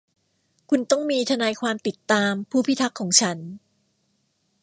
[0.69, 3.37] คุณต้องมีทนายความติดตามผู้พิทักษ์ของฉัน